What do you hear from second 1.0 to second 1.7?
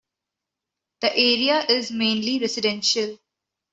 The area